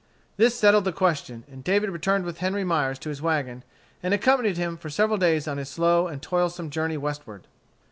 This 0.35 0.55
settled 0.55 0.85
the 0.85 0.91
question, 0.91 1.43
and 1.47 1.63
David 1.63 1.91
returned 1.91 2.25
with 2.25 2.39
Henry 2.39 2.63
Myers 2.63 2.97
to 2.97 3.09
his 3.09 3.21
wagon, 3.21 3.63
and 4.01 4.15
accompanied 4.15 4.57
him 4.57 4.75
for 4.75 4.89
several 4.89 5.19
days 5.19 5.47
on 5.47 5.57
his 5.59 5.69
slow 5.69 6.07
and 6.07 6.19
toilsome 6.23 6.71
journey 6.71 6.97
westward. 6.97 7.45